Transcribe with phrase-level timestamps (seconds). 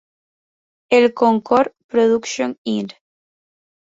[0.99, 2.93] El Concord Production Inc.